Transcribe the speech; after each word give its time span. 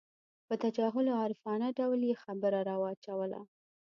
په 0.47 0.53
تجاهل 0.63 1.05
عارفانه 1.19 1.67
ډول 1.79 1.99
یې 2.09 2.15
خبره 2.23 2.59
راواچوله. 2.69 3.41